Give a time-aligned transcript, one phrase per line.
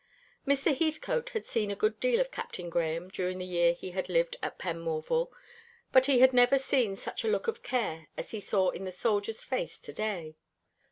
[0.47, 0.75] Mr.
[0.75, 4.35] Heathcote had seen a good deal of Captain Grahame during the year he had lived
[4.41, 5.31] at Penmorval;
[5.91, 8.91] but he never had seen such a look of care as he saw in the
[8.91, 10.37] soldier's face to day.